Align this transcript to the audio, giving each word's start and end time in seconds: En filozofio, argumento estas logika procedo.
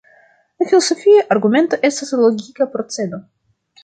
En 0.63 0.69
filozofio, 0.69 1.19
argumento 1.35 1.79
estas 1.91 2.13
logika 2.21 2.67
procedo. 2.77 3.21